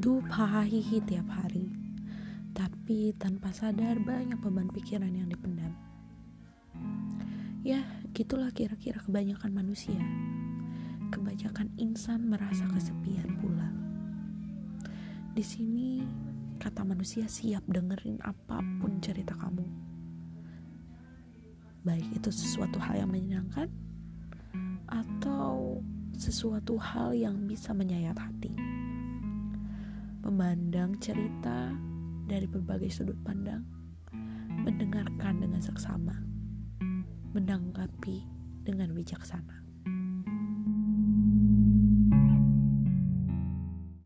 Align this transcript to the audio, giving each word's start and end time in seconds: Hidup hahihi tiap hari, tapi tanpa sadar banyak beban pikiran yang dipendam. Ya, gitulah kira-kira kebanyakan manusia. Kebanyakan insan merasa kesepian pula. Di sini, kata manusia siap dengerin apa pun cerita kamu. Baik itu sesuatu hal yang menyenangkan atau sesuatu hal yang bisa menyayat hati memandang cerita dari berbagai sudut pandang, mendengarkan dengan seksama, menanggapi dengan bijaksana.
Hidup 0.00 0.32
hahihi 0.32 1.04
tiap 1.04 1.28
hari, 1.28 1.68
tapi 2.56 3.12
tanpa 3.20 3.52
sadar 3.52 4.00
banyak 4.00 4.40
beban 4.40 4.72
pikiran 4.72 5.12
yang 5.12 5.28
dipendam. 5.28 5.76
Ya, 7.60 7.84
gitulah 8.16 8.48
kira-kira 8.48 8.96
kebanyakan 9.04 9.52
manusia. 9.52 10.00
Kebanyakan 11.12 11.68
insan 11.76 12.32
merasa 12.32 12.64
kesepian 12.72 13.28
pula. 13.44 13.68
Di 15.36 15.44
sini, 15.44 16.00
kata 16.56 16.80
manusia 16.80 17.28
siap 17.28 17.68
dengerin 17.68 18.24
apa 18.24 18.56
pun 18.80 19.04
cerita 19.04 19.36
kamu. 19.36 19.68
Baik 21.84 22.08
itu 22.16 22.32
sesuatu 22.32 22.80
hal 22.80 23.04
yang 23.04 23.12
menyenangkan 23.12 23.68
atau 24.88 25.84
sesuatu 26.16 26.80
hal 26.80 27.12
yang 27.12 27.44
bisa 27.44 27.76
menyayat 27.76 28.16
hati 28.16 28.59
memandang 30.20 31.00
cerita 31.00 31.72
dari 32.28 32.44
berbagai 32.44 32.92
sudut 32.92 33.16
pandang, 33.24 33.64
mendengarkan 34.60 35.40
dengan 35.40 35.64
seksama, 35.64 36.12
menanggapi 37.32 38.20
dengan 38.60 38.92
bijaksana. 38.92 39.69